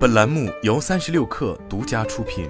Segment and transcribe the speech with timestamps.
[0.00, 2.48] 本栏目由三十六氪独家出品。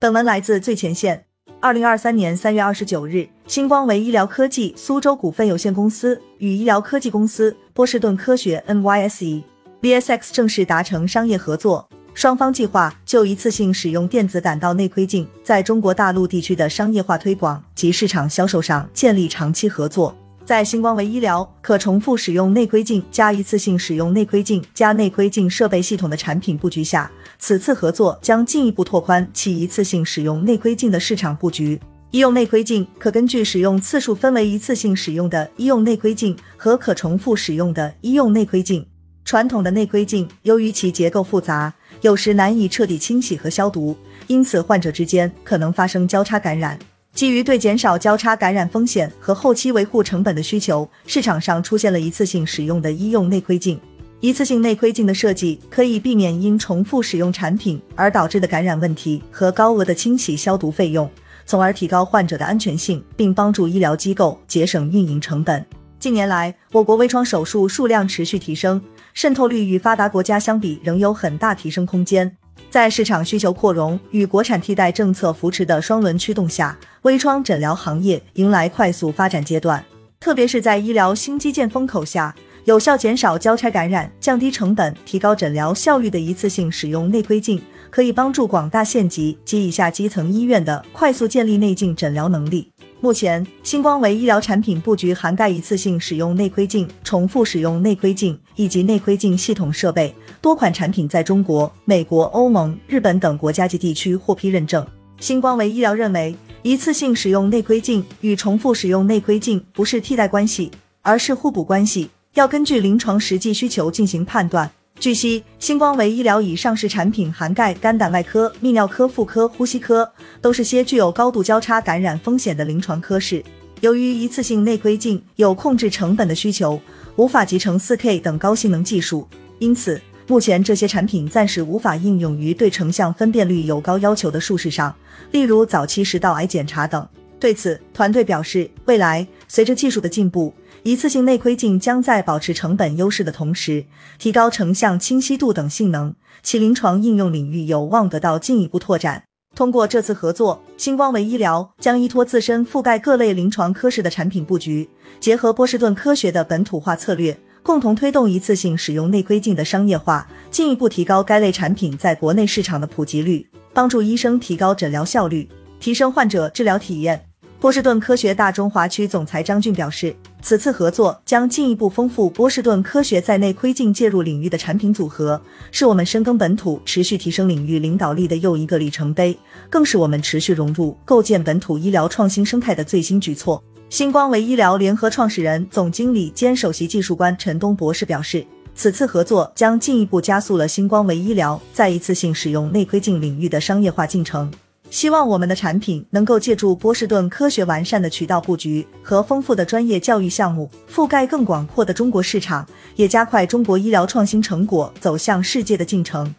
[0.00, 1.26] 本文来自最前线。
[1.60, 9.42] 二零二三年三月二十九日，星光维医疗科技苏州股份有限公司与医疗科技公司波士顿科学 （NYSE）、
[9.82, 20.16] VSX 正式达成商业合作，双方计划就一次性使用电子感道内窥镜在中国大陆地区的商业化推广及市场销售上建立长期合作。
[20.44, 31.80] 在星光维医疗可重复使用内窥镜加一次性使用内窥镜加内窥镜设备系统的产品布局下，此次合作将进一步拓宽其一次性使用内窥镜的市场布局。
[32.10, 38.86] 医用内窥镜可根据使用次数分为一次性使用的医用内窥镜和可重复使用的医用内窥镜。
[39.24, 46.78] 传统的内窥镜由于其结构复杂，有时难以彻底清洗和消毒，因此患者之间可能发生交叉感染。
[47.14, 53.80] 基于对减少交叉感染风险和后期维护成本的需求，市场上出现了一次性使用的医用内窥镜。
[54.18, 61.08] 一次性内窥镜的设计可以避免因重复使用产品而导致的感染问题和高额的清洗消毒费用，
[61.46, 65.64] 从而提高患者的安全性，并帮助医疗机构节省运营成本。
[66.00, 72.36] 近年来，我国微创手术数量持续提升，渗透率与发达国家相比仍有很大提升空间。
[72.70, 79.84] 在市场需求扩容与国产替代政策扶持的双轮驱动下，微创诊疗行业迎来快速发展阶段。
[80.18, 92.72] 特别是在医疗新基建风口下，有效减少交叉感染、降低成本、提高诊疗效率的一次性使用内窥镜，可以帮助广大县级及以下基层医院的快速建立内镜诊疗能力。
[93.00, 104.86] 目前，星光维医疗产品布局涵盖一次性使用内窥镜、重复使用内窥镜以及内窥镜系统设备，多款产品在中国、美国、欧盟、日本等国家及地区获批认证。
[105.18, 114.70] 星光维医疗认为，一次性使用内窥镜与重复使用内窥镜不是替代关系，而是互补关系，要根据临床实际需求进行判断。
[115.00, 120.06] 据悉，星光维医疗以上市产品涵盖肝胆外科、泌尿科、妇科、呼吸科，
[120.42, 123.42] 都是些具有高度交叉感染风险的临床科室。
[123.80, 126.78] 由于一次性内窥镜有控制成本的需求，
[127.16, 129.26] 无法集成 4K 等高性能技术，
[129.58, 134.94] 因此目前这些产品暂时无法应用于对成像分辨率有高要求的术式上，
[135.32, 137.06] 例如早期食道癌检查等。
[137.38, 140.54] 对此，团队表示，未来随着技术的进步。
[140.82, 143.84] 一次性内窥镜将在保持成本优势的同时，
[144.18, 149.24] 提高成像清晰度等性能，其临床应用领域有望得到进一步拓展。
[149.54, 154.88] 通过这次合作，星光维医疗将依托自身覆盖各类临床科室的产品布局，
[155.20, 165.48] 结合波士顿科学的本土化策略，共同推动一次性使用内窥镜的商业化，进一步提高该类产品在国内市场的普及率，帮助医生提高诊疗效率，
[165.80, 167.24] 提升患者治疗体验。
[167.58, 170.14] 波士顿科学大中华区总裁张俊表示。
[170.42, 179.34] 此次合作将进一步丰富波士顿科学在内窥镜介入领域的产品组合，是我们深耕本土、持续提升领域领导力的又一个里程碑，
[179.70, 183.64] 更是我们持续融入、构建本土医疗创新生态的最新举措。
[183.90, 194.50] 星光维医疗联合创始人、总经理兼首席技术官陈东博士表示，此次合作将进一步加速了星光维医疗在一次性使用内窥镜领域的商业化进程。
[194.90, 202.66] 希望我们的产品能够借助波士顿科学完善的渠道布局和丰富的专业教育项目，覆盖更广阔的中国市场，
[202.96, 206.34] 也加快中国医疗创新成果走向世界的进程。